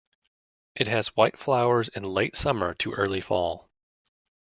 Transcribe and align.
It 0.73 0.87
has 0.87 1.15
white 1.15 1.37
flowers 1.37 1.87
in 1.87 2.01
late 2.01 2.35
summer 2.35 2.73
to 2.73 2.91
early 2.93 3.21
fall. 3.21 3.69